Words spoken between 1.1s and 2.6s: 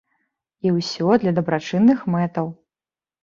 для дабрачынных мэтаў.